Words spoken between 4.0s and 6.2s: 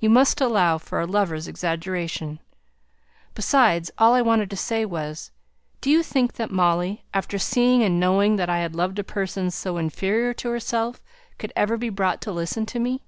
I wanted to say was, Do you